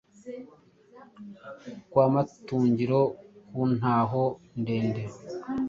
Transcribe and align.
Kwa 1.91 2.05
Matungiro 2.13 3.01
ku 3.47 3.59
Ntaho-ndende 3.77 5.03